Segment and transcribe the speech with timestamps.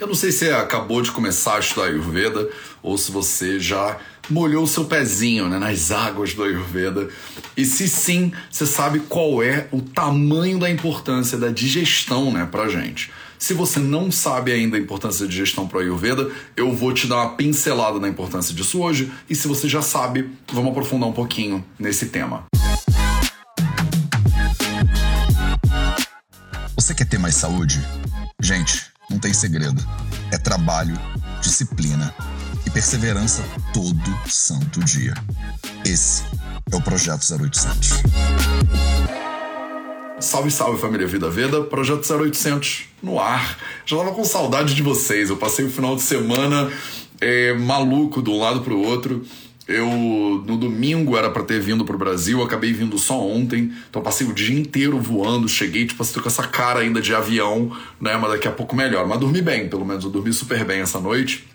[0.00, 2.48] Eu não sei se você acabou de começar a estudar Ayurveda
[2.82, 3.98] ou se você já
[4.30, 7.10] molhou seu pezinho né, nas águas do Ayurveda.
[7.54, 12.66] E se sim, você sabe qual é o tamanho da importância da digestão né, pra
[12.66, 13.12] gente.
[13.38, 17.06] Se você não sabe ainda a importância da digestão para o Ayurveda, eu vou te
[17.06, 19.12] dar uma pincelada na importância disso hoje.
[19.28, 22.46] E se você já sabe, vamos aprofundar um pouquinho nesse tema.
[26.74, 27.78] Você quer ter mais saúde?
[28.40, 29.84] Gente, não tem segredo.
[30.32, 30.98] É trabalho,
[31.42, 32.14] disciplina
[32.64, 33.42] e perseverança
[33.74, 35.12] todo santo dia.
[35.84, 36.22] Esse
[36.70, 37.90] é o Projeto 0800.
[40.20, 43.58] Salve, salve família Vida Veda, Projeto 0800 no ar.
[43.84, 45.30] Já tava com saudade de vocês.
[45.30, 46.70] Eu passei o final de semana
[47.20, 49.24] é, maluco de um lado pro outro.
[49.70, 49.86] Eu
[50.46, 54.32] no domingo era para ter vindo pro Brasil, acabei vindo só ontem, então passei o
[54.32, 57.70] dia inteiro voando, cheguei tipo assim, com essa cara ainda de avião,
[58.00, 59.06] né, mas daqui a pouco melhor.
[59.06, 61.46] Mas dormi bem, pelo menos eu dormi super bem essa noite.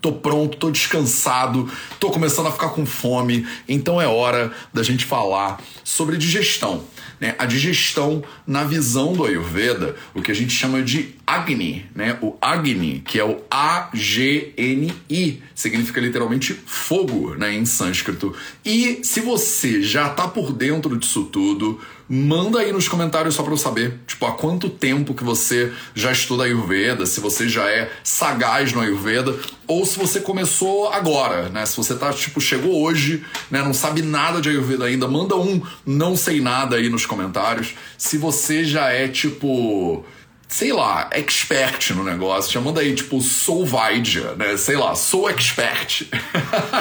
[0.00, 5.04] Tô pronto, tô descansado, tô começando a ficar com fome, então é hora da gente
[5.04, 6.84] falar sobre digestão.
[7.20, 7.34] Né?
[7.38, 12.18] A digestão, na visão do Ayurveda, o que a gente chama de Agni, né?
[12.20, 18.34] O Agni, que é o A-G-N-I, significa literalmente fogo, né, em sânscrito.
[18.64, 23.52] E se você já tá por dentro disso tudo, manda aí nos comentários só para
[23.52, 27.90] eu saber, tipo, há quanto tempo que você já estuda Ayurveda, se você já é
[28.04, 31.66] sagaz no Ayurveda, ou se você começou agora, né?
[31.66, 35.60] Se você tá, tipo, chegou hoje, né, não sabe nada de Ayurveda ainda, manda um
[35.84, 37.74] não sei nada aí nos comentários.
[37.98, 40.04] Se você já é, tipo,
[40.48, 44.56] sei lá, expert no negócio, chamando aí, tipo, sou Vaidya, né?
[44.56, 46.04] Sei lá, sou expert.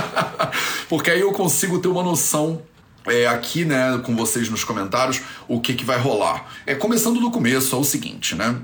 [0.87, 2.61] Porque aí eu consigo ter uma noção
[3.07, 6.45] é, aqui, né, com vocês nos comentários, o que, que vai rolar.
[6.65, 8.55] É, começando do começo, é o seguinte, né?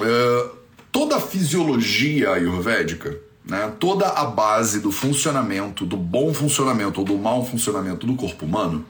[0.00, 0.50] É,
[0.92, 7.16] toda a fisiologia ayurvédica, né, toda a base do funcionamento, do bom funcionamento ou do
[7.16, 8.84] mau funcionamento do corpo humano,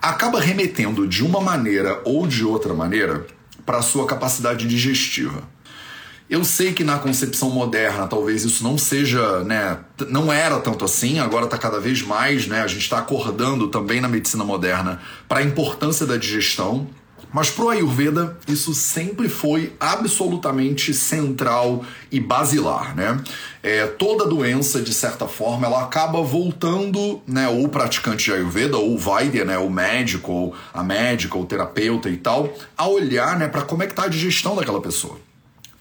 [0.00, 3.26] acaba remetendo de uma maneira ou de outra maneira
[3.64, 5.42] para a sua capacidade digestiva.
[6.30, 9.78] Eu sei que na concepção moderna talvez isso não seja, né,
[10.10, 13.98] não era tanto assim, agora está cada vez mais, né, a gente está acordando também
[13.98, 16.86] na medicina moderna para a importância da digestão,
[17.32, 23.20] mas pro Ayurveda isso sempre foi absolutamente central e basilar, né?
[23.62, 27.46] É, toda doença, de certa forma, ela acaba voltando, né?
[27.48, 29.58] O praticante de Ayurveda, ou o Vaidya, né?
[29.58, 33.46] O médico, ou a médica, ou o terapeuta e tal, a olhar, né?
[33.46, 35.27] Para como é que tá a digestão daquela pessoa.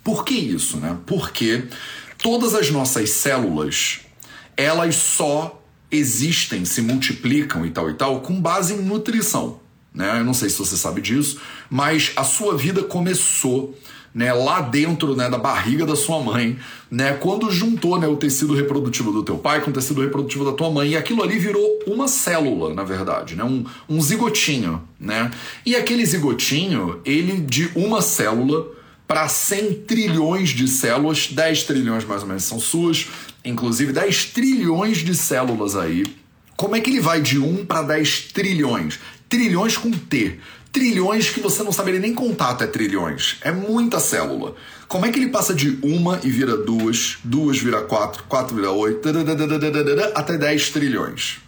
[0.08, 0.98] Por que isso, né?
[1.06, 1.66] Porque
[2.18, 4.00] todas as nossas células,
[4.56, 9.60] elas só existem, se multiplicam e tal e tal, com base em nutrição.
[9.94, 10.20] Né?
[10.20, 13.78] Eu não sei se você sabe disso, mas a sua vida começou
[14.16, 16.58] né, lá dentro né, da barriga da sua mãe,
[16.90, 20.54] né, quando juntou né, o tecido reprodutivo do teu pai com o tecido reprodutivo da
[20.54, 24.82] tua mãe, e aquilo ali virou uma célula, na verdade, né, um, um zigotinho.
[24.98, 25.30] Né?
[25.66, 28.77] E aquele zigotinho, ele de uma célula
[29.08, 33.08] para 100 trilhões de células, 10 trilhões mais ou menos são suas,
[33.44, 36.06] inclusive 10 trilhões de células aí.
[36.58, 39.00] Como é que ele vai de 1 para 10 trilhões?
[39.30, 40.40] Trilhões com T.
[40.72, 43.38] Trilhões que você não saberia nem contar até trilhões.
[43.42, 44.56] É muita célula.
[44.88, 48.72] Como é que ele passa de uma e vira duas, duas vira quatro, quatro vira
[48.72, 49.08] oito,
[50.16, 51.40] até dez trilhões?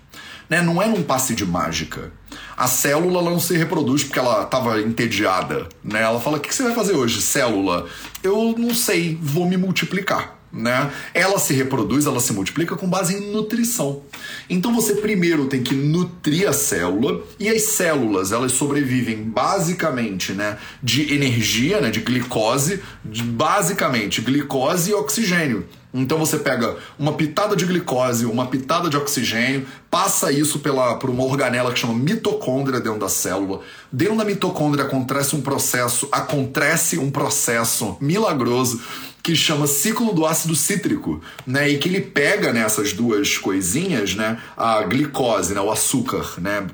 [0.49, 0.61] Né?
[0.61, 2.11] Não é num passe de mágica.
[2.59, 5.69] A célula não se reproduz porque ela estava entediada.
[5.81, 6.01] Né?
[6.01, 7.87] Ela fala: o que você vai fazer hoje, célula?
[8.21, 10.91] Eu não sei, vou me multiplicar né?
[11.13, 14.01] Ela se reproduz, ela se multiplica com base em nutrição.
[14.49, 20.57] Então você primeiro tem que nutrir a célula e as células elas sobrevivem basicamente, né,
[20.81, 25.67] de energia, né, de glicose, de basicamente glicose e oxigênio.
[25.93, 31.09] Então você pega uma pitada de glicose, uma pitada de oxigênio, passa isso pela, por
[31.09, 33.61] uma organela que chama mitocôndria dentro da célula.
[33.91, 38.79] Dentro da mitocôndria acontece um processo, acontece um processo milagroso
[39.21, 41.69] que chama ciclo do ácido cítrico, né?
[41.69, 44.37] E que ele pega nessas duas coisinhas, né?
[44.55, 45.61] A glicose, né?
[45.61, 46.67] O açúcar, né?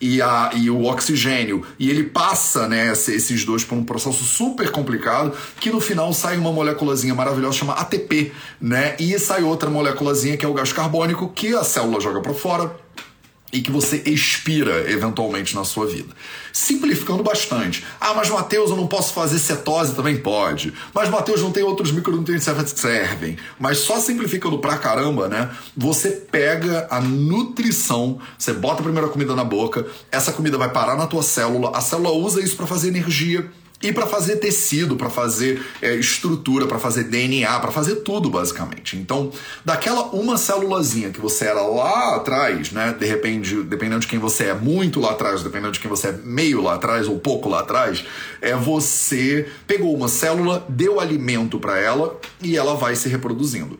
[0.00, 1.64] E, a, e o oxigênio.
[1.78, 2.92] E ele passa, né?
[2.92, 7.74] Esses dois por um processo super complicado que no final sai uma moléculazinha maravilhosa chama
[7.74, 8.96] ATP, né?
[8.98, 12.86] E sai outra moléculazinha que é o gás carbônico que a célula joga para fora
[13.52, 16.12] e que você expira eventualmente na sua vida.
[16.52, 17.84] Simplificando bastante.
[18.00, 19.94] Ah, mas Mateus, eu não posso fazer cetose?
[19.94, 20.72] Também pode.
[20.92, 23.36] Mas Mateus, não tem outros micronutrientes que servem.
[23.58, 25.50] Mas só simplificando pra caramba, né?
[25.76, 30.96] Você pega a nutrição, você bota a primeira comida na boca, essa comida vai parar
[30.96, 33.50] na tua célula, a célula usa isso para fazer energia
[33.86, 38.96] e para fazer tecido, para fazer é, estrutura, para fazer DNA, para fazer tudo basicamente.
[38.96, 39.30] Então,
[39.64, 42.92] daquela uma célulazinha que você era lá atrás, né?
[42.98, 46.12] De repente, dependendo de quem você é, muito lá atrás, dependendo de quem você é,
[46.12, 48.04] meio lá atrás ou pouco lá atrás,
[48.40, 53.78] é você pegou uma célula, deu alimento para ela e ela vai se reproduzindo.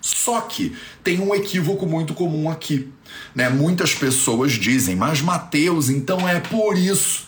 [0.00, 0.74] Só que
[1.04, 2.90] tem um equívoco muito comum aqui.
[3.34, 3.50] Né?
[3.50, 7.26] Muitas pessoas dizem, mas Mateus, então é por isso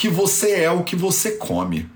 [0.00, 1.86] que você é o que você come.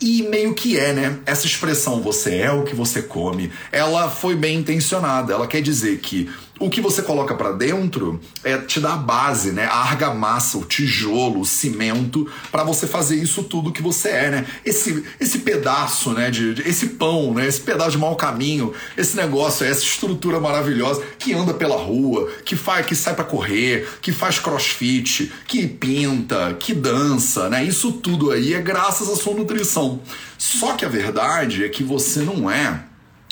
[0.00, 1.18] E meio que é, né?
[1.26, 5.34] Essa expressão você é o que você come, ela foi bem intencionada.
[5.34, 9.52] Ela quer dizer que o que você coloca para dentro é te dá a base,
[9.52, 9.64] né?
[9.66, 14.46] A argamassa, o tijolo, o cimento para você fazer isso tudo que você é, né?
[14.64, 19.16] Esse esse pedaço, né, de, de, esse pão, né, esse pedaço de mau caminho, esse
[19.16, 24.12] negócio, essa estrutura maravilhosa que anda pela rua, que faz que sai para correr, que
[24.12, 27.64] faz crossfit, que pinta, que dança, né?
[27.64, 30.00] Isso tudo aí é graças à sua nutrição.
[30.36, 32.84] Só que a verdade é que você não é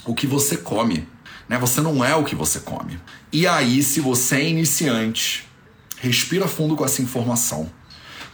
[0.05, 1.15] o que você come.
[1.48, 1.58] Né?
[1.58, 2.98] Você não é o que você come.
[3.32, 5.46] E aí, se você é iniciante,
[5.98, 7.70] respira fundo com essa informação.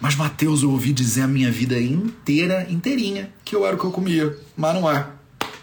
[0.00, 3.84] Mas, Mateus, eu ouvi dizer a minha vida inteira, inteirinha, que eu era o que
[3.84, 4.36] eu comia.
[4.56, 5.06] Mas não é.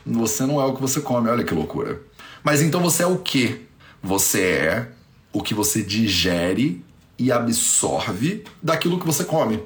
[0.05, 1.29] Você não é o que você come.
[1.29, 2.01] Olha que loucura.
[2.43, 3.67] Mas então você é o que?
[4.01, 4.91] Você é
[5.33, 6.83] o que você digere
[7.17, 9.61] e absorve daquilo que você come.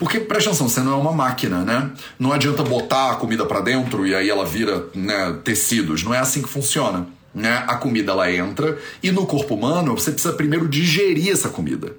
[0.00, 1.90] Porque, presta atenção, você não é uma máquina, né?
[2.18, 6.02] Não adianta botar a comida para dentro e aí ela vira né, tecidos.
[6.02, 7.06] Não é assim que funciona.
[7.34, 7.62] Né?
[7.68, 11.94] A comida ela entra e no corpo humano você precisa primeiro digerir essa comida.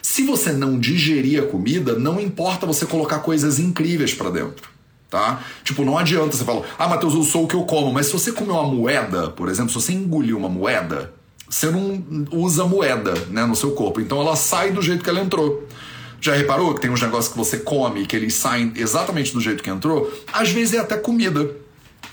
[0.00, 4.70] Se você não digerir a comida, não importa você colocar coisas incríveis para dentro.
[5.10, 5.42] Tá?
[5.64, 8.12] Tipo, não adianta você falar, ah, Matheus, eu sou o que eu como, mas se
[8.12, 11.12] você comer uma moeda, por exemplo, se você engolir uma moeda,
[11.50, 14.00] você não usa moeda né, no seu corpo.
[14.00, 15.66] Então ela sai do jeito que ela entrou.
[16.22, 19.60] Já reparou que tem uns negócios que você come que eles saem exatamente do jeito
[19.60, 20.08] que entrou?
[20.32, 21.50] Às vezes é até comida.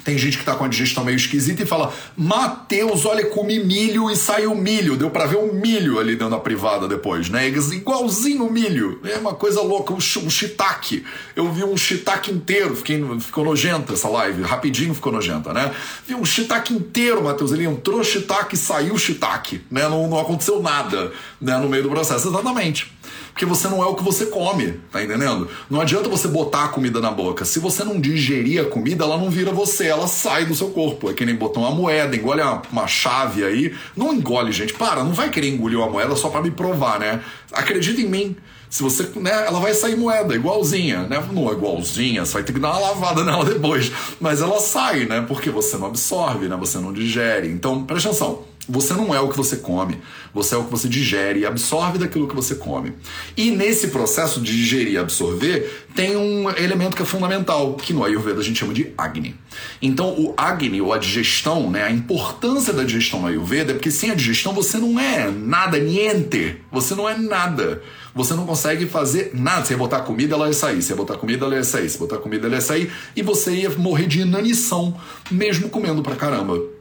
[0.04, 4.10] Tem gente que tá com a digestão meio esquisita e fala: Mateus, olha, comi milho
[4.10, 4.98] e saiu milho.
[4.98, 7.48] Deu para ver um milho ali dentro da privada depois, né?
[7.48, 9.00] Igualzinho milho.
[9.04, 11.06] É uma coisa louca, um, shiitake.
[11.36, 15.72] Eu vi um shiitake inteiro, fiquei, ficou nojenta essa live, rapidinho ficou nojenta, né?
[16.08, 17.52] Vi um shiitake inteiro, Mateus.
[17.52, 19.88] Ele entrou shiitake e saiu shiitake, né?
[19.88, 22.28] Não, não aconteceu nada né, no meio do processo.
[22.28, 22.92] Exatamente.
[23.40, 25.48] Porque você não é o que você come, tá entendendo?
[25.70, 27.46] Não adianta você botar a comida na boca.
[27.46, 31.10] Se você não digerir a comida, ela não vira você, ela sai do seu corpo.
[31.10, 33.74] É que nem botar uma moeda, engole uma chave aí.
[33.96, 34.74] Não engole, gente.
[34.74, 37.22] Para, não vai querer engolir uma moeda só para me provar, né?
[37.54, 38.36] Acredita em mim.
[38.70, 41.26] Se você, né, ela vai sair moeda, igualzinha, né?
[41.32, 43.90] Não é igualzinha, você vai ter que dar uma lavada nela depois.
[44.20, 45.24] Mas ela sai, né?
[45.26, 46.58] Porque você não absorve, né?
[46.58, 47.48] Você não digere.
[47.48, 48.49] Então, presta atenção.
[48.70, 49.98] Você não é o que você come,
[50.32, 52.94] você é o que você digere e absorve daquilo que você come.
[53.36, 58.04] E nesse processo de digerir e absorver, tem um elemento que é fundamental, que no
[58.04, 59.36] Ayurveda a gente chama de Agni.
[59.82, 63.90] Então, o Agni, ou a digestão, né, a importância da digestão no Ayurveda é porque
[63.90, 66.58] sem a digestão você não é nada, niente.
[66.72, 67.82] Você não é nada.
[68.14, 69.66] Você não consegue fazer nada.
[69.66, 70.82] Você ia botar comida, ela ia sair.
[70.82, 71.90] Você ia botar comida, ela ia sair.
[71.90, 72.92] Se botar comida, ela ia sair.
[73.16, 74.96] E você ia morrer de inanição,
[75.32, 76.79] mesmo comendo pra caramba.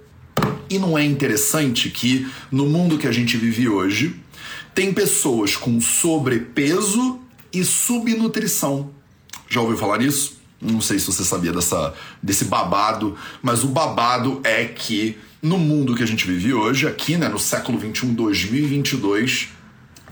[0.71, 4.15] E não é interessante que no mundo que a gente vive hoje,
[4.75, 7.21] tem pessoas com sobrepeso
[7.53, 8.91] e subnutrição.
[9.49, 10.39] Já ouviu falar nisso?
[10.61, 15.95] Não sei se você sabia dessa, desse babado, mas o babado é que no mundo
[15.95, 19.49] que a gente vive hoje, aqui né, no século 21, 2022,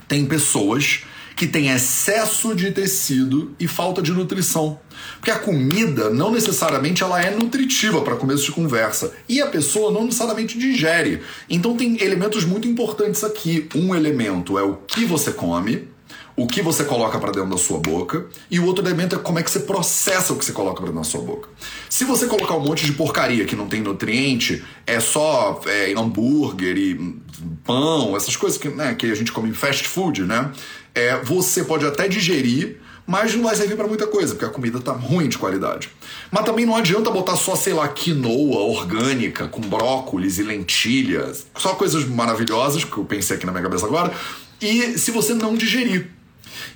[0.07, 1.03] tem pessoas
[1.37, 4.79] que tem excesso de tecido e falta de nutrição.
[5.17, 9.91] Porque a comida não necessariamente ela é nutritiva para começo de conversa e a pessoa
[9.91, 11.21] não necessariamente digere.
[11.47, 13.69] Então tem elementos muito importantes aqui.
[13.75, 15.87] Um elemento é o que você come,
[16.35, 19.39] o que você coloca para dentro da sua boca, e o outro elemento é como
[19.39, 21.49] é que você processa o que você coloca para dentro da sua boca.
[21.89, 26.77] Se você colocar um monte de porcaria que não tem nutriente, é só é, hambúrguer
[26.77, 27.19] e
[27.63, 30.51] pão, essas coisas que, né, que a gente come em fast food, né?
[30.97, 34.79] É, você pode até digerir, mas não vai servir para muita coisa, porque a comida
[34.79, 35.89] tá ruim de qualidade.
[36.29, 41.73] Mas também não adianta botar só, sei lá, quinoa orgânica com brócolis e lentilhas, só
[41.75, 44.11] coisas maravilhosas que eu pensei aqui na minha cabeça agora,
[44.59, 46.09] e se você não digerir.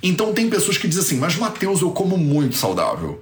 [0.02, 3.20] Então tem pessoas que dizem assim: "Mas Mateus, eu como muito saudável.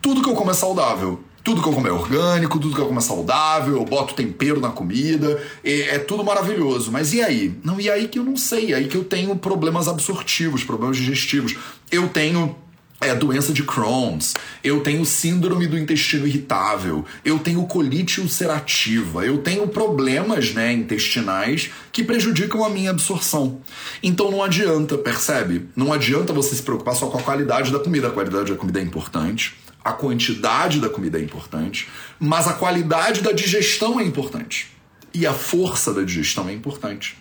[0.00, 2.86] Tudo que eu como é saudável tudo que eu como é orgânico, tudo que eu
[2.86, 6.90] como é saudável, eu boto tempero na comida, é, é, tudo maravilhoso.
[6.90, 7.54] Mas e aí?
[7.62, 11.54] Não, e aí que eu não sei, aí que eu tenho problemas absortivos, problemas digestivos.
[11.92, 12.56] Eu tenho
[13.00, 14.32] é doença de Crohn's,
[14.62, 21.70] eu tenho síndrome do intestino irritável, eu tenho colite ulcerativa, eu tenho problemas né, intestinais
[21.92, 23.60] que prejudicam a minha absorção.
[24.02, 25.68] Então não adianta, percebe?
[25.76, 28.08] Não adianta você se preocupar só com a qualidade da comida.
[28.08, 29.54] A qualidade da comida é importante,
[29.84, 31.88] a quantidade da comida é importante,
[32.18, 34.72] mas a qualidade da digestão é importante.
[35.12, 37.18] E a força da digestão é importante.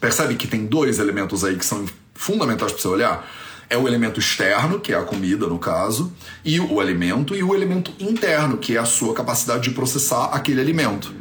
[0.00, 1.84] Percebe que tem dois elementos aí que são
[2.14, 3.28] fundamentais para você olhar?
[3.70, 6.12] é o elemento externo, que é a comida no caso,
[6.44, 10.60] e o alimento, e o elemento interno, que é a sua capacidade de processar aquele
[10.60, 11.12] alimento.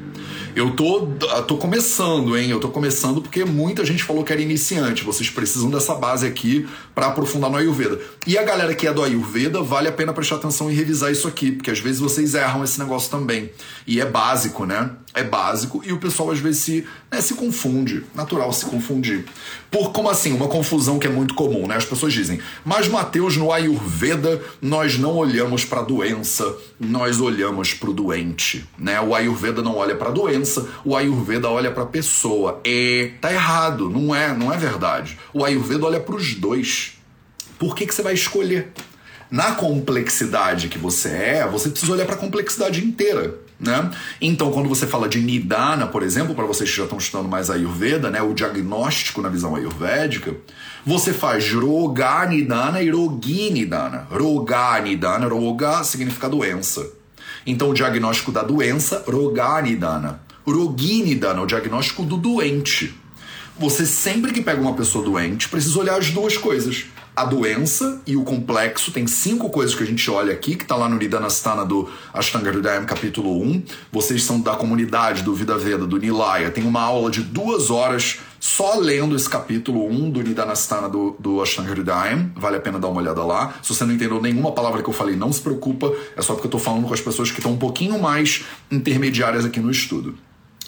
[0.58, 1.06] Eu tô,
[1.46, 2.50] tô começando, hein?
[2.50, 5.04] Eu tô começando porque muita gente falou que era iniciante.
[5.04, 8.00] Vocês precisam dessa base aqui para aprofundar no Ayurveda.
[8.26, 11.28] E a galera que é do Ayurveda, vale a pena prestar atenção e revisar isso
[11.28, 13.52] aqui, porque às vezes vocês erram esse negócio também.
[13.86, 14.90] E é básico, né?
[15.18, 18.04] É básico e o pessoal às vezes se, né, se confunde.
[18.14, 19.26] Natural se confundir.
[19.72, 20.32] Por como assim?
[20.32, 21.76] Uma confusão que é muito comum, né?
[21.76, 27.90] As pessoas dizem, mas Mateus, no Ayurveda, nós não olhamos para doença, nós olhamos para
[27.90, 29.02] o doente, né?
[29.02, 32.62] O Ayurveda não olha para doença, o Ayurveda olha para pessoa.
[32.64, 35.18] E tá errado, não é, não é verdade.
[35.34, 36.94] O Ayurveda olha para os dois.
[37.58, 38.72] Por que, que você vai escolher?
[39.32, 43.47] Na complexidade que você é, você precisa olhar para a complexidade inteira.
[43.60, 43.90] Né?
[44.22, 47.50] Então, quando você fala de Nidana, por exemplo, para vocês que já estão estudando mais
[47.50, 50.36] Ayurveda, né, o diagnóstico na visão ayurvédica,
[50.86, 54.08] você faz Roga Nidana e Rogi Nidana.
[54.12, 56.88] Roga Nidana, Roga significa doença.
[57.48, 60.22] Então, o diagnóstico da doença, Roga Nidana.
[60.46, 62.96] Rogi Nidana, o diagnóstico do doente.
[63.58, 66.86] Você sempre que pega uma pessoa doente, precisa olhar as duas coisas
[67.18, 68.92] a doença e o complexo.
[68.92, 72.52] Tem cinco coisas que a gente olha aqui, que está lá no Nidanastana do Ashtanga
[72.52, 73.64] Hridayam, capítulo 1.
[73.92, 76.52] Vocês são da comunidade do Vida Veda, do Nilaya.
[76.52, 81.42] Tem uma aula de duas horas só lendo esse capítulo 1 do Nidanastana do, do
[81.42, 82.32] Ashtanga Hridayam.
[82.36, 83.56] Vale a pena dar uma olhada lá.
[83.64, 85.92] Se você não entendeu nenhuma palavra que eu falei, não se preocupa.
[86.16, 89.44] É só porque eu estou falando com as pessoas que estão um pouquinho mais intermediárias
[89.44, 90.16] aqui no estudo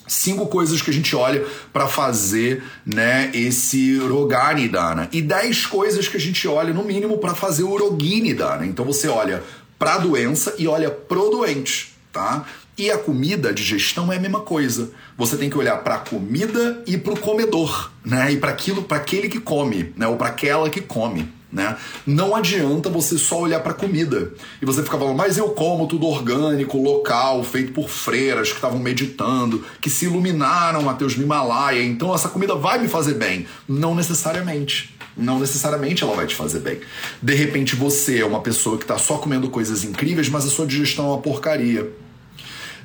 [0.09, 6.17] cinco coisas que a gente olha para fazer né, esse Roganidana e dez coisas que
[6.17, 8.65] a gente olha no mínimo para fazer o Roginidana.
[8.65, 9.43] Então você olha
[9.77, 12.45] para a doença e olha pro doente, tá?
[12.77, 14.91] E a comida, a digestão é a mesma coisa.
[15.17, 18.31] Você tem que olhar para a comida e para o comedor, né?
[18.31, 20.07] E para aquilo, para aquele que come, né?
[20.07, 21.38] Ou para aquela que come.
[21.51, 21.75] Né?
[22.05, 26.05] Não adianta você só olhar para comida e você ficar falando, mas eu como tudo
[26.05, 32.13] orgânico, local, feito por freiras que estavam meditando, que se iluminaram, Mateus, no Himalaia, então
[32.13, 33.47] essa comida vai me fazer bem.
[33.67, 34.95] Não necessariamente.
[35.17, 36.79] Não necessariamente ela vai te fazer bem.
[37.21, 40.67] De repente você é uma pessoa que está só comendo coisas incríveis, mas a sua
[40.67, 41.89] digestão é uma porcaria.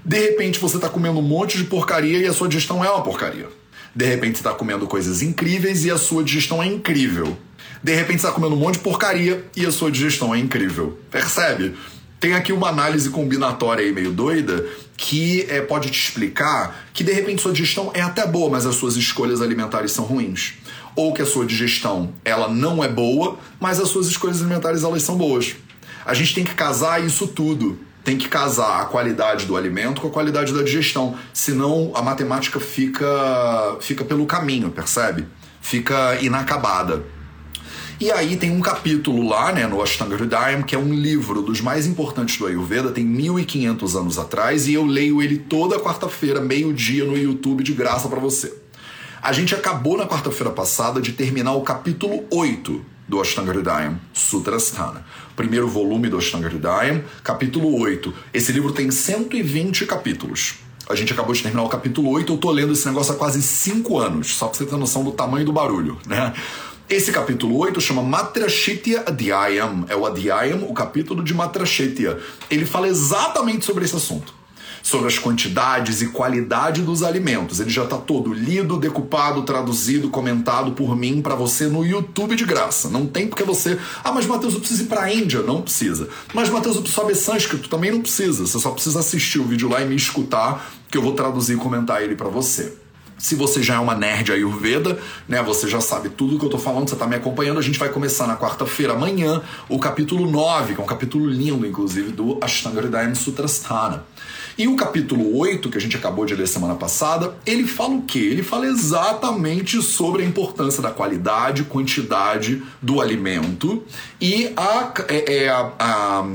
[0.02, 3.02] De repente você está comendo um monte de porcaria e a sua digestão é uma
[3.02, 3.48] porcaria.
[3.94, 7.36] De repente você está comendo coisas incríveis e a sua digestão é incrível.
[7.84, 10.98] De repente está comendo um monte de porcaria e a sua digestão é incrível.
[11.10, 11.74] Percebe?
[12.18, 14.64] Tem aqui uma análise combinatória aí meio doida
[14.96, 18.76] que é, pode te explicar que de repente sua digestão é até boa, mas as
[18.76, 20.54] suas escolhas alimentares são ruins.
[20.96, 25.02] Ou que a sua digestão ela não é boa, mas as suas escolhas alimentares elas
[25.02, 25.54] são boas.
[26.06, 27.78] A gente tem que casar isso tudo.
[28.02, 31.18] Tem que casar a qualidade do alimento com a qualidade da digestão.
[31.34, 35.26] Senão a matemática fica, fica pelo caminho, percebe?
[35.60, 37.12] Fica inacabada.
[38.00, 41.60] E aí tem um capítulo lá, né, no Ashtanga Hridayam, que é um livro dos
[41.60, 47.04] mais importantes do Ayurveda, tem 1500 anos atrás, e eu leio ele toda quarta-feira, meio-dia
[47.04, 48.52] no YouTube de graça para você.
[49.22, 55.06] A gente acabou na quarta-feira passada de terminar o capítulo 8 do Ashtanga Hridayam, Sutrasthana.
[55.36, 58.12] Primeiro volume do Ashtanga Hridayam, capítulo 8.
[58.34, 60.56] Esse livro tem 120 capítulos.
[60.90, 63.40] A gente acabou de terminar o capítulo 8, eu tô lendo esse negócio há quase
[63.40, 66.34] 5 anos, só pra você ter noção do tamanho do barulho, né?
[66.88, 69.86] Esse capítulo 8 chama Matrashitya Adhyayam.
[69.88, 72.18] É o Adhyayam, o capítulo de Matrashitya.
[72.50, 74.34] Ele fala exatamente sobre esse assunto.
[74.82, 77.58] Sobre as quantidades e qualidade dos alimentos.
[77.58, 82.44] Ele já está todo lido, decupado, traduzido, comentado por mim para você no YouTube de
[82.44, 82.90] graça.
[82.90, 83.78] Não tem porque você.
[84.04, 85.40] Ah, mas Matheus, eu preciso ir para a Índia.
[85.40, 86.10] Não precisa.
[86.34, 87.70] Mas Matheus, eu preciso saber sânscrito.
[87.70, 88.46] Também não precisa.
[88.46, 91.56] Você só precisa assistir o vídeo lá e me escutar, que eu vou traduzir e
[91.56, 92.83] comentar ele para você.
[93.24, 96.58] Se você já é uma nerd Ayurveda, né, você já sabe tudo que eu tô
[96.58, 100.74] falando, você tá me acompanhando, a gente vai começar na quarta-feira, amanhã, o capítulo 9,
[100.74, 104.04] que é um capítulo lindo, inclusive, do Ashtanga Hridayam Sutrasthana.
[104.58, 108.02] E o capítulo 8, que a gente acabou de ler semana passada, ele fala o
[108.02, 108.18] quê?
[108.18, 113.82] Ele fala exatamente sobre a importância da qualidade, quantidade do alimento
[114.20, 116.26] e a, é, é a, a,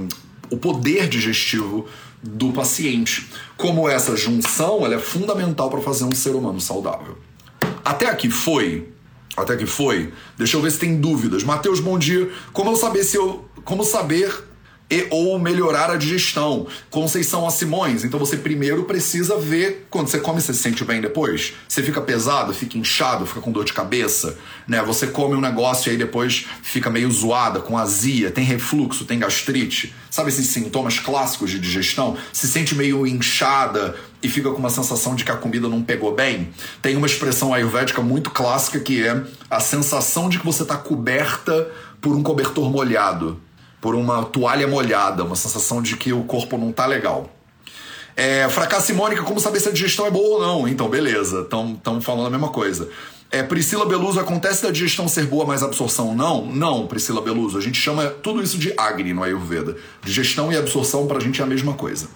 [0.49, 1.85] o poder digestivo
[2.23, 3.29] do paciente.
[3.59, 7.17] Como essa junção ela é fundamental para fazer um ser humano saudável.
[7.83, 8.87] Até aqui foi?
[9.35, 10.13] Até aqui foi?
[10.37, 11.43] Deixa eu ver se tem dúvidas.
[11.43, 12.31] Mateus, bom dia.
[12.53, 14.33] Como eu saber se eu como saber
[14.89, 16.65] e ou melhorar a digestão.
[16.89, 18.03] Conceição a Simões.
[18.03, 21.53] Então você primeiro precisa ver quando você come, você se sente bem depois.
[21.67, 24.81] Você fica pesado, fica inchado, fica com dor de cabeça, né?
[24.83, 29.19] Você come um negócio e aí depois fica meio zoada, com azia, tem refluxo, tem
[29.19, 29.93] gastrite.
[30.09, 32.17] Sabe esses sintomas clássicos de digestão?
[32.33, 36.15] Se sente meio inchada e fica com uma sensação de que a comida não pegou
[36.15, 36.49] bem.
[36.81, 41.69] Tem uma expressão ayurvédica muito clássica que é a sensação de que você está coberta
[42.01, 43.39] por um cobertor molhado
[43.81, 47.29] por uma toalha molhada, uma sensação de que o corpo não tá legal.
[48.15, 50.67] É, fracasso Mônica, como saber se a digestão é boa ou não?
[50.67, 52.89] Então, beleza, estamos falando a mesma coisa.
[53.31, 56.45] É, Priscila Beluso, acontece da digestão ser boa, mas absorção não?
[56.47, 57.57] Não, Priscila Beluso.
[57.57, 59.77] A gente chama tudo isso de Agni no Ayurveda.
[60.03, 62.09] Digestão e absorção pra gente é a mesma coisa.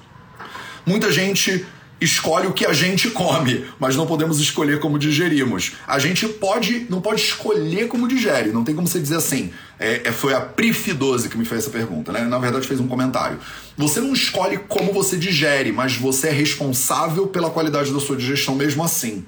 [0.86, 1.66] Muita gente
[2.04, 5.74] escolhe o que a gente come, mas não podemos escolher como digerimos.
[5.88, 9.52] A gente pode, não pode escolher como digere, não tem como você dizer assim.
[9.80, 12.22] É, é, foi a Prif12 que me fez essa pergunta, né?
[12.22, 13.40] Na verdade, fez um comentário.
[13.78, 18.56] Você não escolhe como você digere, mas você é responsável pela qualidade da sua digestão
[18.56, 19.26] mesmo assim.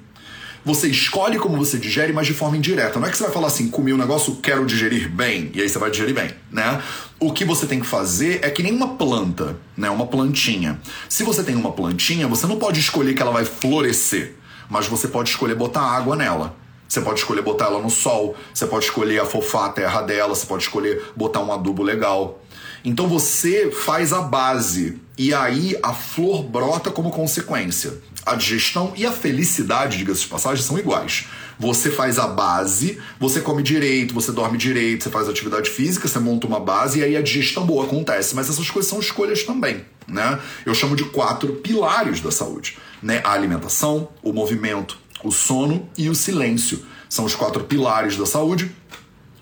[0.66, 3.00] Você escolhe como você digere, mas de forma indireta.
[3.00, 5.70] Não é que você vai falar assim, comi um negócio, quero digerir bem, e aí
[5.70, 6.82] você vai digerir bem, né?
[7.20, 9.92] O que você tem que fazer é que nem uma planta, né?
[9.92, 10.82] Uma plantinha.
[11.08, 14.34] Se você tem uma plantinha, você não pode escolher que ela vai florescer,
[14.68, 16.56] mas você pode escolher botar água nela.
[16.88, 20.48] Você pode escolher botar ela no sol, você pode escolher afofar a terra dela, você
[20.48, 22.42] pode escolher botar um adubo legal.
[22.84, 27.94] Então você faz a base e aí a flor brota como consequência
[28.26, 31.28] a digestão e a felicidade, diga-se de passagem, são iguais.
[31.60, 36.20] Você faz a base, você come direito, você dorme direito, você faz atividade física, você
[36.20, 38.36] monta uma base e aí a digestão boa acontece.
[38.36, 40.40] Mas essas coisas são escolhas também, né?
[40.66, 43.22] Eu chamo de quatro pilares da saúde, né?
[43.24, 46.84] A alimentação, o movimento, o sono e o silêncio.
[47.08, 48.76] São os quatro pilares da saúde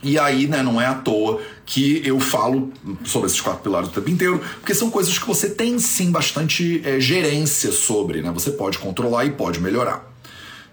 [0.03, 2.71] e aí, né, não é à toa que eu falo
[3.05, 6.81] sobre esses quatro pilares o tempo inteiro, porque são coisas que você tem sim bastante
[6.85, 8.29] é, gerência sobre, né?
[8.31, 10.11] Você pode controlar e pode melhorar.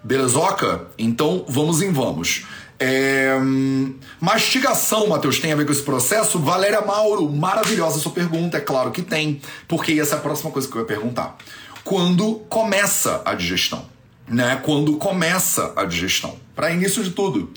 [0.02, 0.88] Belezoca?
[0.98, 2.44] Então vamos em vamos.
[2.78, 3.36] É...
[4.18, 6.38] Mastigação, Matheus, tem a ver com esse processo?
[6.38, 10.66] Valéria Mauro, maravilhosa sua pergunta, é claro que tem, porque essa é a próxima coisa
[10.66, 11.36] que eu ia perguntar.
[11.84, 13.84] Quando começa a digestão?
[14.26, 14.60] Né?
[14.64, 16.36] Quando começa a digestão?
[16.56, 17.50] Para início de tudo,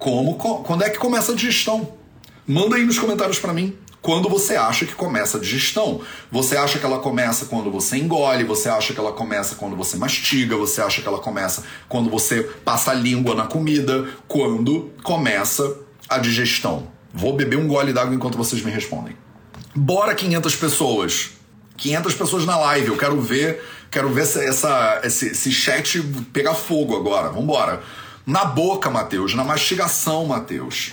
[0.00, 0.34] como,
[0.64, 1.92] quando é que começa a digestão?
[2.46, 3.76] Manda aí nos comentários para mim.
[4.00, 6.00] Quando você acha que começa a digestão?
[6.32, 8.42] Você acha que ela começa quando você engole?
[8.44, 10.56] Você acha que ela começa quando você mastiga?
[10.56, 14.08] Você acha que ela começa quando você passa a língua na comida?
[14.26, 15.76] Quando começa
[16.08, 16.88] a digestão?
[17.12, 19.14] Vou beber um gole d'água enquanto vocês me respondem.
[19.76, 21.30] Bora 500 pessoas.
[21.76, 22.88] 500 pessoas na live.
[22.88, 26.00] Eu quero ver, quero ver essa, essa esse, esse chat
[26.32, 27.28] pegar fogo agora.
[27.28, 27.82] Vambora.
[28.26, 30.92] Na boca, Mateus, na mastigação, Mateus.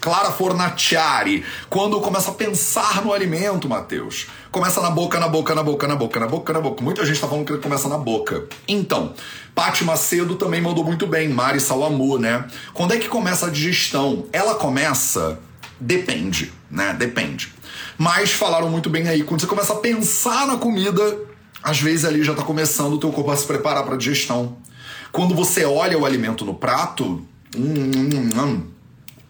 [0.00, 4.28] Clara Fornaciari, quando começa a pensar no alimento, Mateus.
[4.50, 6.82] Começa na boca, na boca, na boca, na boca, na boca, na boca.
[6.82, 8.46] Muita gente está falando que ele começa na boca.
[8.66, 9.12] Então,
[9.54, 12.46] Paty Macedo também mandou muito bem, Mari Salamu, né?
[12.72, 14.24] Quando é que começa a digestão?
[14.32, 15.38] Ela começa.
[15.78, 16.94] Depende, né?
[16.98, 17.52] Depende.
[17.98, 21.18] Mas falaram muito bem aí, quando você começa a pensar na comida,
[21.62, 24.56] às vezes ali já está começando o teu corpo a se preparar para a digestão.
[25.12, 27.22] Quando você olha o alimento no prato,
[27.56, 28.62] hum, hum, hum,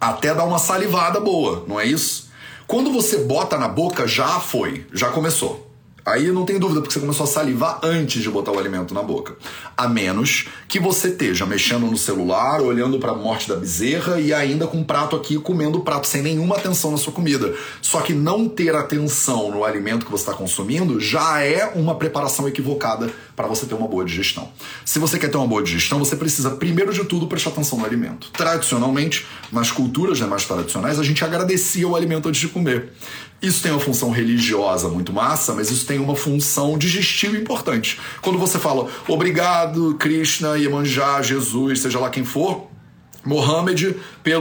[0.01, 2.31] até dá uma salivada boa, não é isso?
[2.66, 5.71] Quando você bota na boca, já foi, já começou.
[6.05, 9.03] Aí não tem dúvida, porque você começou a salivar antes de botar o alimento na
[9.03, 9.37] boca.
[9.77, 14.33] A menos que você esteja mexendo no celular, olhando para a morte da bezerra e
[14.33, 17.55] ainda com o prato aqui comendo o prato sem nenhuma atenção na sua comida.
[17.83, 22.49] Só que não ter atenção no alimento que você está consumindo já é uma preparação
[22.49, 24.50] equivocada para você ter uma boa digestão.
[24.85, 27.87] Se você quer ter uma boa digestão, você precisa, primeiro de tudo, prestar atenção no
[27.87, 28.31] alimento.
[28.33, 32.92] Tradicionalmente, nas culturas né, mais tradicionais, a gente agradecia o alimento antes de comer.
[33.40, 37.98] Isso tem uma função religiosa muito massa, mas isso tem uma função digestiva importante.
[38.20, 42.68] Quando você fala obrigado, Krishna, Iemanjá, Jesus, seja lá quem for,
[43.24, 43.96] Mohamed,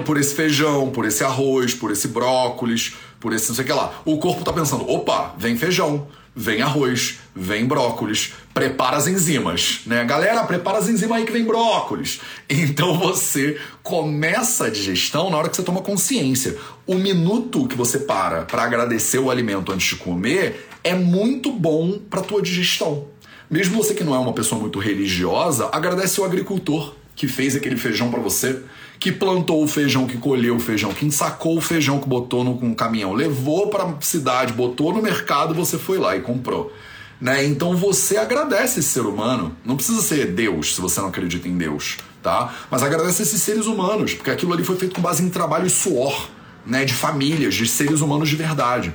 [0.05, 3.73] por esse feijão, por esse arroz, por esse brócolis, por esse não sei o que
[3.73, 4.01] lá.
[4.03, 10.03] O corpo tá pensando, opa, vem feijão, vem arroz, vem brócolis, prepara as enzimas, né?
[10.03, 12.19] Galera, prepara as enzimas aí que vem brócolis.
[12.49, 16.57] Então você começa a digestão na hora que você toma consciência.
[16.85, 21.99] O minuto que você para para agradecer o alimento antes de comer é muito bom
[22.09, 23.05] para tua digestão.
[23.49, 27.77] Mesmo você que não é uma pessoa muito religiosa, agradece o agricultor que fez aquele
[27.77, 28.61] feijão para você
[28.99, 32.51] que plantou o feijão, que colheu o feijão, que ensacou o feijão, que botou no
[32.61, 36.71] um caminhão, levou para a cidade, botou no mercado, você foi lá e comprou.
[37.19, 37.45] Né?
[37.45, 39.55] Então você agradece esse ser humano.
[39.65, 42.53] Não precisa ser Deus se você não acredita em Deus, tá?
[42.71, 45.69] Mas agradece esses seres humanos, porque aquilo ali foi feito com base em trabalho e
[45.69, 46.29] suor.
[46.65, 48.93] né, de famílias, de seres humanos de verdade.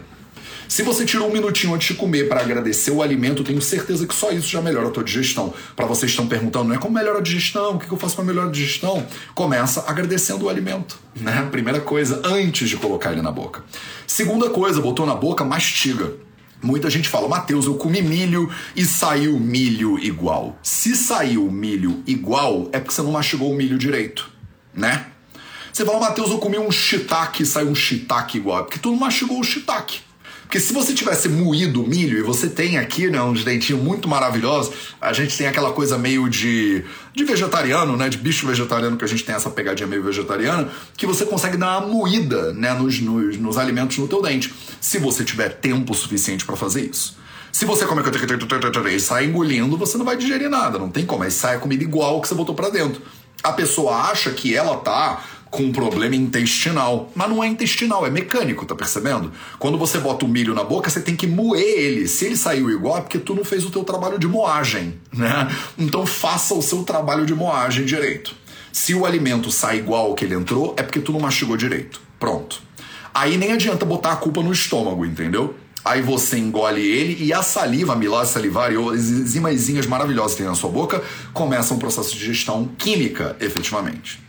[0.68, 4.14] Se você tirou um minutinho antes de comer para agradecer o alimento, tenho certeza que
[4.14, 5.52] só isso já melhora a tua digestão.
[5.76, 7.74] Para vocês estão perguntando, não é como melhora a digestão?
[7.74, 9.06] O que eu faço para melhorar a digestão?
[9.34, 11.46] Começa agradecendo o alimento, né?
[11.50, 13.62] Primeira coisa, antes de colocar ele na boca.
[14.06, 16.12] Segunda coisa, botou na boca, mastiga.
[16.64, 20.58] Muita gente fala, Mateus, eu comi milho e saiu milho igual.
[20.62, 24.30] Se saiu milho igual, é porque você não mastigou o milho direito,
[24.72, 25.08] né?
[25.70, 28.60] Você fala, Mateus, eu comi um shiitake e saiu um shiitake igual.
[28.60, 30.00] É porque tu não mastigou o shiitake.
[30.54, 34.08] Porque se você tivesse moído o milho, e você tem aqui, né, uns dentinhos muito
[34.08, 39.04] maravilhosos, a gente tem aquela coisa meio de, de vegetariano, né, de bicho vegetariano, que
[39.04, 43.00] a gente tem essa pegadinha meio vegetariana, que você consegue dar uma moída, né, nos,
[43.00, 47.16] nos, nos alimentos no teu dente, se você tiver tempo suficiente para fazer isso.
[47.50, 48.00] Se você come
[48.94, 51.82] e sai engolindo, você não vai digerir nada, não tem como, aí sai a comida
[51.82, 53.02] igual que você botou para dentro.
[53.42, 55.20] A pessoa acha que ela tá
[55.54, 57.10] com um problema intestinal.
[57.14, 59.32] Mas não é intestinal, é mecânico, tá percebendo?
[59.58, 62.08] Quando você bota o milho na boca, você tem que moer ele.
[62.08, 65.48] Se ele saiu igual, é porque tu não fez o teu trabalho de moagem, né?
[65.78, 68.34] Então faça o seu trabalho de moagem direito.
[68.72, 72.00] Se o alimento sai igual ao que ele entrou, é porque tu não mastigou direito.
[72.18, 72.60] Pronto.
[73.14, 75.54] Aí nem adianta botar a culpa no estômago, entendeu?
[75.84, 80.38] Aí você engole ele e a saliva, a milase salivar e as enzimazinhas maravilhosas que
[80.38, 84.24] tem na sua boca começam um processo de digestão química, efetivamente.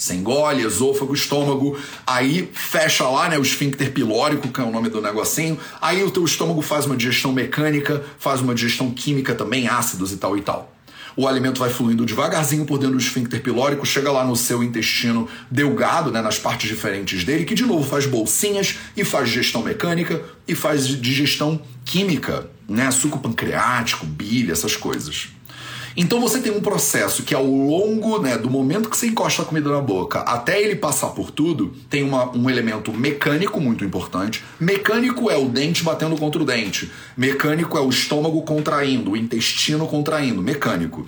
[0.00, 4.88] Você engole, esôfago, estômago, aí fecha lá, né, o esfíncter pilórico, que é o nome
[4.88, 5.58] do negocinho.
[5.78, 10.16] Aí o teu estômago faz uma digestão mecânica, faz uma digestão química também, ácidos e
[10.16, 10.74] tal e tal.
[11.14, 15.28] O alimento vai fluindo devagarzinho por dentro do esfíncter pilórico, chega lá no seu intestino
[15.50, 20.22] delgado, né, nas partes diferentes dele, que de novo faz bolsinhas e faz digestão mecânica
[20.48, 25.28] e faz digestão química, né, suco pancreático, bile, essas coisas.
[26.00, 29.44] Então você tem um processo que ao longo né, do momento que você encosta a
[29.44, 34.42] comida na boca até ele passar por tudo, tem uma, um elemento mecânico muito importante.
[34.58, 36.90] Mecânico é o dente batendo contra o dente.
[37.14, 40.40] Mecânico é o estômago contraindo, o intestino contraindo.
[40.40, 41.06] Mecânico.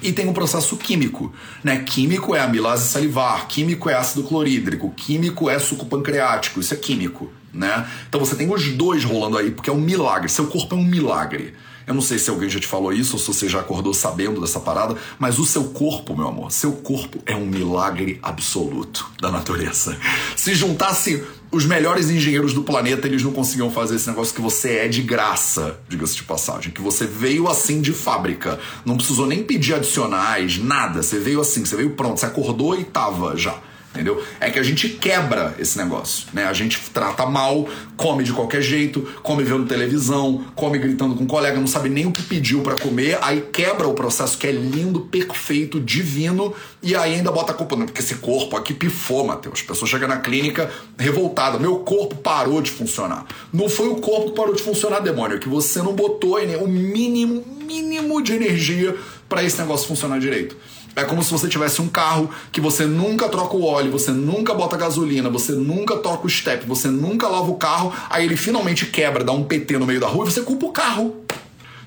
[0.00, 1.30] E tem um processo químico,
[1.62, 1.80] né?
[1.80, 7.30] Químico é amilase salivar, químico é ácido clorídrico, químico é suco pancreático, isso é químico,
[7.52, 7.86] né?
[8.08, 10.84] Então você tem os dois rolando aí, porque é um milagre, seu corpo é um
[10.84, 11.52] milagre.
[11.86, 14.40] Eu não sei se alguém já te falou isso ou se você já acordou sabendo
[14.40, 19.30] dessa parada, mas o seu corpo, meu amor, seu corpo é um milagre absoluto da
[19.30, 19.96] natureza.
[20.36, 24.76] Se juntasse os melhores engenheiros do planeta, eles não conseguiam fazer esse negócio que você
[24.76, 29.42] é de graça, diga-se de passagem, que você veio assim de fábrica, não precisou nem
[29.42, 33.58] pedir adicionais, nada, você veio assim, você veio pronto, você acordou e tava já
[34.00, 34.22] entendeu?
[34.40, 36.46] É que a gente quebra esse negócio, né?
[36.46, 41.26] A gente trata mal, come de qualquer jeito, come vendo televisão, come gritando com um
[41.26, 44.52] colega, não sabe nem o que pediu para comer, aí quebra o processo que é
[44.52, 49.26] lindo, perfeito, divino, e aí ainda bota a culpa, não, porque esse corpo aqui pifou,
[49.26, 49.62] Matheus.
[49.62, 53.26] A pessoa chega na clínica revoltada, meu corpo parou de funcionar.
[53.52, 56.68] Não foi o corpo que parou de funcionar, demônio, é que você não botou o
[56.68, 58.96] mínimo, mínimo de energia
[59.28, 60.56] para esse negócio funcionar direito.
[60.96, 64.54] É como se você tivesse um carro que você nunca troca o óleo, você nunca
[64.54, 68.86] bota gasolina, você nunca toca o step, você nunca lava o carro, aí ele finalmente
[68.86, 71.24] quebra, dá um PT no meio da rua e você culpa o carro.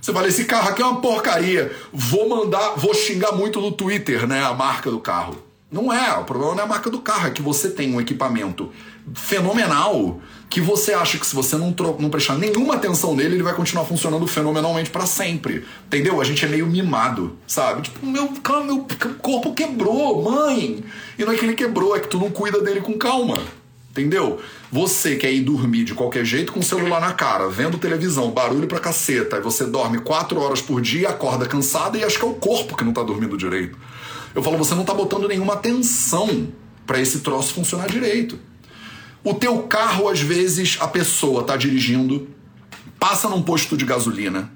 [0.02, 1.74] Você fala, esse carro aqui é uma porcaria.
[1.94, 5.38] Vou mandar, vou xingar muito no Twitter, né, a marca do carro.
[5.72, 8.00] Não é, o problema não é a marca do carro, é que você tem um
[8.00, 8.70] equipamento
[9.16, 10.22] fenomenal
[10.54, 13.86] que você acha que se você não, não prestar nenhuma atenção nele, ele vai continuar
[13.86, 15.66] funcionando fenomenalmente para sempre.
[15.88, 16.22] Entendeu?
[16.22, 17.82] A gente é meio mimado, sabe?
[17.82, 18.30] Tipo, meu,
[18.64, 18.88] meu
[19.18, 20.84] corpo quebrou, mãe!
[21.18, 23.40] E não é que ele quebrou, é que tu não cuida dele com calma.
[23.90, 24.40] Entendeu?
[24.72, 28.68] Você quer ir dormir de qualquer jeito com o celular na cara, vendo televisão, barulho
[28.68, 32.28] pra caceta, e você dorme quatro horas por dia, acorda cansada e acha que é
[32.28, 33.76] o corpo que não tá dormindo direito.
[34.36, 36.48] Eu falo, você não tá botando nenhuma atenção
[36.86, 38.53] para esse troço funcionar direito.
[39.24, 42.28] O teu carro, às vezes, a pessoa tá dirigindo,
[43.00, 44.52] passa num posto de gasolina.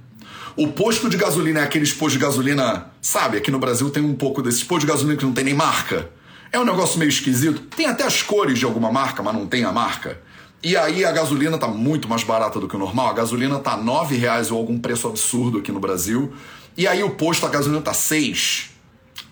[0.58, 3.38] O posto de gasolina é aqueles postos de gasolina, sabe?
[3.38, 6.10] Aqui no Brasil tem um pouco desses postos de gasolina que não tem nem marca.
[6.52, 7.62] É um negócio meio esquisito.
[7.76, 10.20] Tem até as cores de alguma marca, mas não tem a marca.
[10.62, 13.08] E aí a gasolina tá muito mais barata do que o normal.
[13.08, 16.34] A gasolina tá nove reais ou algum preço absurdo aqui no Brasil.
[16.76, 18.72] E aí o posto a gasolina tá seis.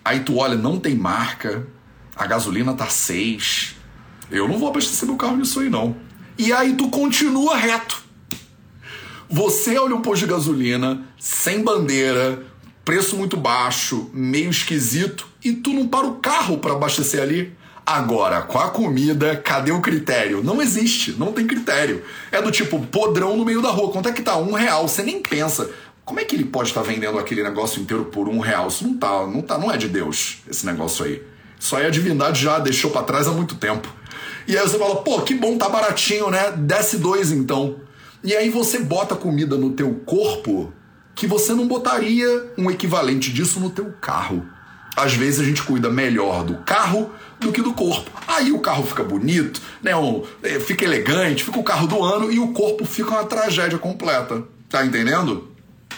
[0.02, 1.66] Aí tu olha, não tem marca.
[2.14, 3.76] A gasolina tá seis.
[4.30, 5.96] Eu não vou abastecer meu carro nisso aí, não.
[6.38, 8.04] E aí tu continua reto.
[9.28, 12.44] Você olha um posto de gasolina, sem bandeira,
[12.84, 17.52] preço muito baixo, meio esquisito, e tu não para o carro para abastecer ali.
[17.84, 20.42] Agora, com a comida, cadê o critério?
[20.42, 22.02] Não existe, não tem critério.
[22.32, 23.92] É do tipo podrão no meio da rua.
[23.92, 24.36] Quanto é que tá?
[24.36, 24.88] Um real.
[24.88, 25.70] Você nem pensa.
[26.04, 28.68] Como é que ele pode estar tá vendendo aquele negócio inteiro por um real?
[28.68, 31.22] Isso não tá, não tá, não é de Deus, esse negócio aí.
[31.58, 33.88] Isso aí a divindade já deixou para trás há muito tempo.
[34.46, 36.52] E aí você fala, pô, que bom, tá baratinho, né?
[36.52, 37.76] Desce dois então.
[38.22, 40.72] E aí você bota comida no teu corpo
[41.14, 44.46] que você não botaria um equivalente disso no teu carro.
[44.96, 48.10] Às vezes a gente cuida melhor do carro do que do corpo.
[48.26, 49.92] Aí o carro fica bonito, né?
[50.42, 54.42] É, fica elegante, fica o carro do ano e o corpo fica uma tragédia completa.
[54.68, 55.48] Tá entendendo?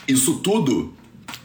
[0.06, 0.94] Isso tudo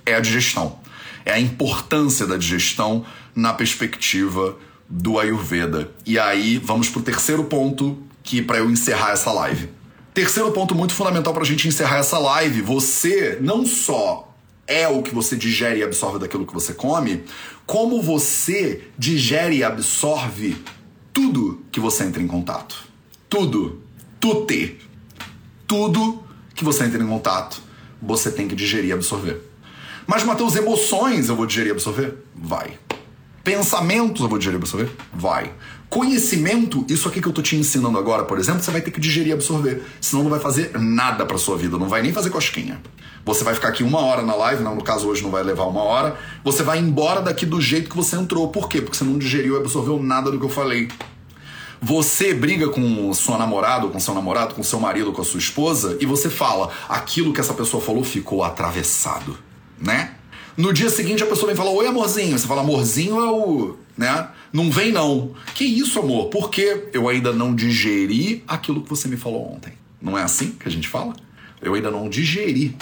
[0.06, 0.80] é a digestão.
[1.26, 4.58] É a importância da digestão na perspectiva
[4.89, 5.91] do Ayurveda.
[6.06, 9.69] E aí vamos pro terceiro ponto que para eu encerrar essa live.
[10.13, 14.34] Terceiro ponto muito fundamental para a gente encerrar essa live: você não só
[14.67, 17.24] é o que você digere e absorve daquilo que você come,
[17.65, 20.56] como você digere e absorve
[21.12, 22.86] tudo que você entra em contato.
[23.30, 23.82] Tudo.
[24.19, 24.76] Tudo.
[25.67, 26.24] Tudo
[26.56, 27.62] que você entra em contato,
[28.02, 29.41] você tem que digerir e absorver.
[30.06, 32.17] Mas, Matheus, emoções eu vou digerir e absorver?
[32.36, 32.78] Vai.
[33.43, 34.89] Pensamentos eu vou digerir e absorver?
[35.13, 35.51] Vai.
[35.89, 39.01] Conhecimento, isso aqui que eu tô te ensinando agora, por exemplo, você vai ter que
[39.01, 39.84] digerir e absorver.
[39.99, 42.82] Senão não vai fazer nada pra sua vida, não vai nem fazer cosquinha.
[43.25, 45.65] Você vai ficar aqui uma hora na live, não, no caso hoje não vai levar
[45.65, 46.17] uma hora.
[46.43, 48.47] Você vai embora daqui do jeito que você entrou.
[48.47, 48.82] Por quê?
[48.82, 50.88] Porque você não digeriu e absorveu nada do que eu falei.
[51.82, 55.97] Você briga com sua namorada, com seu namorado, com seu marido, com a sua esposa
[55.99, 59.38] e você fala, aquilo que essa pessoa falou ficou atravessado,
[59.77, 60.15] né?
[60.55, 62.37] No dia seguinte a pessoa vem falar, oi amorzinho.
[62.37, 63.77] Você fala, amorzinho é o.
[63.97, 64.27] né?
[64.51, 65.31] Não vem não.
[65.55, 66.27] Que isso, amor?
[66.27, 69.73] Porque eu ainda não digeri aquilo que você me falou ontem.
[69.99, 71.15] Não é assim que a gente fala?
[71.61, 72.75] Eu ainda não digeri.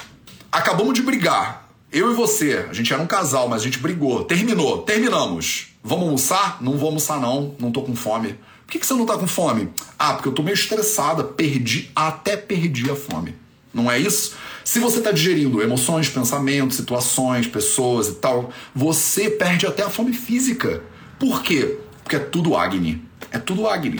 [0.52, 1.70] Acabamos de brigar.
[1.92, 4.24] Eu e você, a gente era um casal, mas a gente brigou.
[4.24, 5.68] Terminou, terminamos.
[5.84, 6.58] Vamos almoçar?
[6.62, 7.56] Não vou almoçar, não.
[7.60, 8.34] Não tô com fome.
[8.66, 9.70] Por que, que você não tá com fome?
[10.00, 13.36] Ah, porque eu tô meio estressada, perdi, até perdi a fome.
[13.74, 14.36] Não é isso?
[14.64, 20.14] Se você está digerindo emoções, pensamentos, situações, pessoas e tal, você perde até a fome
[20.14, 20.84] física.
[21.20, 21.80] Por quê?
[22.04, 23.02] Porque é tudo Agni.
[23.32, 24.00] É tudo Agni.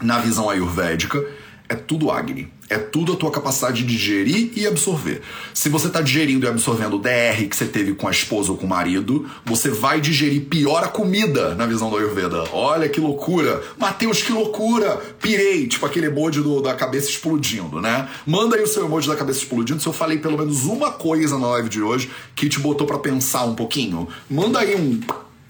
[0.00, 1.24] Na visão ayurvédica,
[1.68, 2.52] é tudo Agni.
[2.68, 5.20] É tudo a tua capacidade de digerir e absorver.
[5.52, 8.58] Se você está digerindo e absorvendo o DR que você teve com a esposa ou
[8.58, 12.44] com o marido, você vai digerir pior a comida na visão do Ayurveda.
[12.52, 13.62] Olha que loucura!
[13.78, 14.96] Mateus, que loucura!
[15.20, 18.08] Pirei, tipo aquele emoji do, da cabeça explodindo, né?
[18.26, 21.38] Manda aí o seu emoji da cabeça explodindo se eu falei pelo menos uma coisa
[21.38, 24.08] na live de hoje que te botou para pensar um pouquinho.
[24.28, 25.00] Manda aí um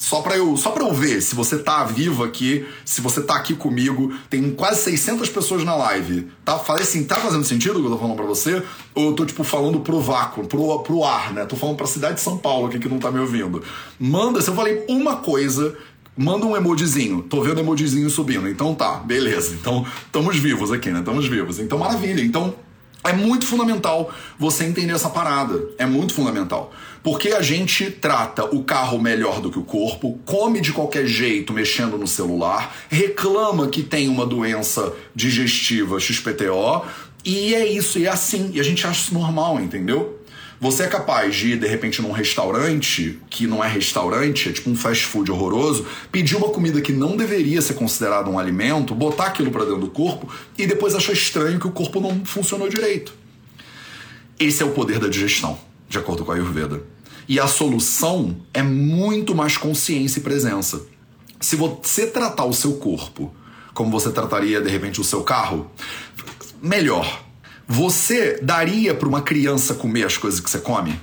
[0.04, 3.36] só para eu, só para eu ver se você tá vivo aqui, se você tá
[3.36, 4.12] aqui comigo.
[4.28, 6.28] Tem quase 600 pessoas na live.
[6.44, 8.62] Tá, falei assim, tá fazendo sentido o que eu tô falando para você?
[8.94, 11.46] Ou eu tô tipo falando pro vácuo, pro, pro ar, né?
[11.46, 13.62] Tô falando pra cidade de São Paulo aqui que não tá me ouvindo.
[13.98, 15.74] Manda, se eu falei uma coisa,
[16.14, 17.22] manda um emojizinho.
[17.22, 18.46] Tô vendo emojizinho subindo.
[18.46, 19.54] Então tá, beleza.
[19.54, 20.98] Então, estamos vivos aqui, né?
[20.98, 21.58] Estamos vivos.
[21.58, 22.20] Então, maravilha.
[22.20, 22.54] Então,
[23.04, 25.62] é muito fundamental você entender essa parada.
[25.78, 26.72] É muito fundamental.
[27.02, 31.52] Porque a gente trata o carro melhor do que o corpo, come de qualquer jeito
[31.52, 36.82] mexendo no celular, reclama que tem uma doença digestiva XPTO,
[37.22, 38.50] e é isso, e é assim.
[38.54, 40.18] E a gente acha isso normal, entendeu?
[40.64, 44.74] Você é capaz de de repente, num restaurante, que não é restaurante, é tipo um
[44.74, 49.50] fast food horroroso, pedir uma comida que não deveria ser considerada um alimento, botar aquilo
[49.50, 53.12] para dentro do corpo e depois achar estranho que o corpo não funcionou direito.
[54.40, 56.82] Esse é o poder da digestão, de acordo com a Ayurveda.
[57.28, 60.80] E a solução é muito mais consciência e presença.
[61.42, 63.30] Se você tratar o seu corpo
[63.74, 65.70] como você trataria de repente o seu carro,
[66.62, 67.22] melhor.
[67.66, 71.00] Você daria para uma criança comer as coisas que você come?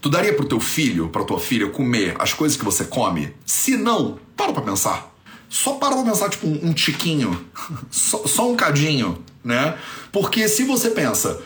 [0.00, 3.34] Tu daria para o teu filho, para tua filha comer as coisas que você come?
[3.44, 5.12] Se não, para para pensar.
[5.48, 7.44] Só para pra pensar, tipo, um, um tiquinho.
[7.90, 9.76] só, só um cadinho, né?
[10.12, 11.40] Porque se você pensa,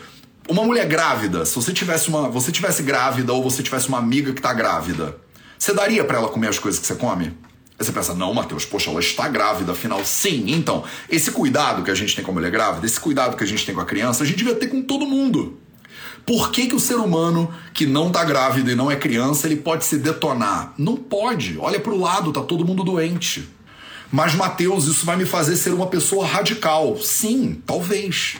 [0.47, 4.33] uma mulher grávida, se você tivesse uma, você tivesse grávida ou você tivesse uma amiga
[4.33, 5.17] que tá grávida,
[5.57, 7.33] você daria para ela comer as coisas que você come?
[7.79, 10.43] Aí você pensa, não, Matheus, poxa, ela está grávida, afinal, sim.
[10.47, 13.47] Então, esse cuidado que a gente tem com a mulher grávida, esse cuidado que a
[13.47, 15.57] gente tem com a criança, a gente devia ter com todo mundo.
[16.25, 19.55] Por que, que o ser humano que não tá grávido e não é criança, ele
[19.55, 20.73] pode se detonar?
[20.77, 21.57] Não pode.
[21.57, 23.47] Olha pro lado, tá todo mundo doente.
[24.11, 26.97] Mas, Mateus, isso vai me fazer ser uma pessoa radical.
[26.97, 28.35] Sim, talvez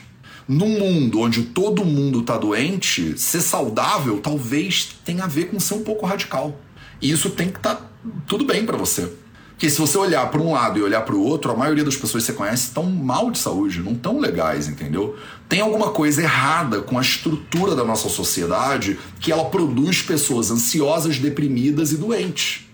[0.49, 5.75] num mundo onde todo mundo tá doente, ser saudável talvez tenha a ver com ser
[5.75, 6.59] um pouco radical.
[6.99, 7.85] E isso tem que estar tá
[8.25, 9.11] tudo bem para você.
[9.59, 11.97] Porque se você olhar para um lado e olhar para o outro, a maioria das
[11.97, 15.17] pessoas que você conhece estão mal de saúde, não estão legais, entendeu?
[15.49, 21.19] Tem alguma coisa errada com a estrutura da nossa sociedade que ela produz pessoas ansiosas,
[21.19, 22.69] deprimidas e doentes.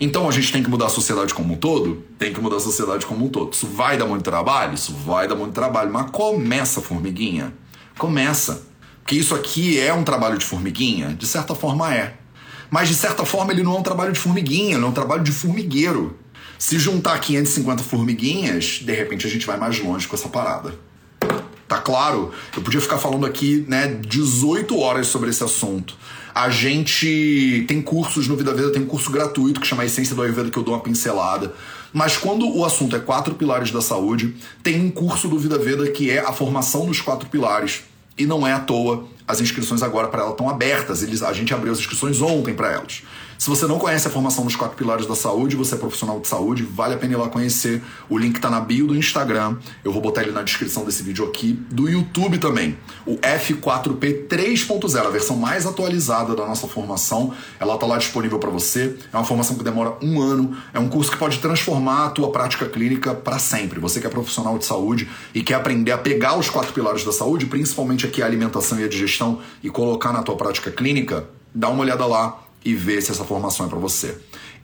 [0.00, 2.02] Então a gente tem que mudar a sociedade como um todo?
[2.18, 3.52] Tem que mudar a sociedade como um todo.
[3.52, 4.74] Isso vai dar muito trabalho?
[4.74, 5.92] Isso vai dar muito trabalho.
[5.92, 7.54] Mas começa, formiguinha.
[7.96, 8.66] Começa.
[9.04, 11.14] Porque isso aqui é um trabalho de formiguinha?
[11.14, 12.16] De certa forma é.
[12.68, 15.22] Mas de certa forma ele não é um trabalho de formiguinha, ele é um trabalho
[15.22, 16.23] de formigueiro.
[16.64, 20.74] Se juntar 550 formiguinhas, de repente a gente vai mais longe com essa parada.
[21.68, 22.32] Tá claro?
[22.56, 25.94] Eu podia ficar falando aqui, né, 18 horas sobre esse assunto.
[26.34, 30.14] A gente tem cursos no Vida Veda, tem um curso gratuito que chama a Essência
[30.14, 31.52] do Ayurveda que eu dou uma pincelada.
[31.92, 35.90] Mas quando o assunto é quatro pilares da saúde, tem um curso do Vida Veda
[35.90, 37.82] que é a formação dos quatro pilares.
[38.16, 41.02] E não é à toa, as inscrições agora para ela estão abertas.
[41.02, 43.02] Eles, a gente abriu as inscrições ontem para elas.
[43.38, 46.28] Se você não conhece a formação dos quatro pilares da saúde, você é profissional de
[46.28, 47.82] saúde, vale a pena ir lá conhecer.
[48.08, 49.56] O link está na bio do Instagram.
[49.82, 51.52] Eu vou botar ele na descrição desse vídeo aqui.
[51.70, 52.78] Do YouTube também.
[53.06, 57.32] O F4P 3.0, a versão mais atualizada da nossa formação.
[57.58, 58.96] Ela está lá disponível para você.
[59.12, 60.56] É uma formação que demora um ano.
[60.72, 63.80] É um curso que pode transformar a tua prática clínica para sempre.
[63.80, 67.12] Você que é profissional de saúde e quer aprender a pegar os quatro pilares da
[67.12, 71.68] saúde, principalmente aqui a alimentação e a digestão, e colocar na tua prática clínica, dá
[71.68, 74.16] uma olhada lá e ver se essa formação é para você.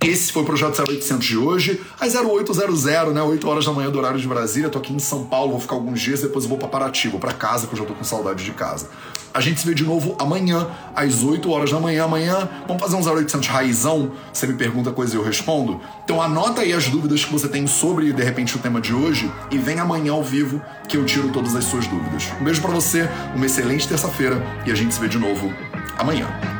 [0.03, 3.23] Esse foi o projeto 0800 de hoje, às 0800, né?
[3.23, 4.71] 8 horas da manhã do horário de Brasília.
[4.71, 7.21] Tô aqui em São Paulo, vou ficar alguns dias, depois eu vou para Paraty, vou
[7.21, 8.89] para casa, que eu já tô com saudade de casa.
[9.33, 12.05] A gente se vê de novo amanhã, às 8 horas da manhã.
[12.05, 14.13] Amanhã, vamos fazer um 0800 raizão?
[14.33, 15.79] Você me pergunta coisa e eu respondo.
[16.03, 19.31] Então anota aí as dúvidas que você tem sobre, de repente, o tema de hoje
[19.51, 22.29] e vem amanhã ao vivo que eu tiro todas as suas dúvidas.
[22.41, 25.53] Um beijo para você, uma excelente terça-feira e a gente se vê de novo
[25.99, 26.60] amanhã.